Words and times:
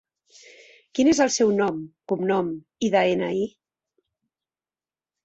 Quin 0.99 1.09
és 1.11 1.19
el 1.25 1.29
seu 1.35 1.51
nom, 1.59 1.77
cognom 2.11 2.49
i 2.87 2.89
de-ena-i? 2.97 3.45